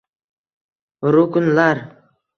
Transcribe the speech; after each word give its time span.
Ruknlar 1.13 1.77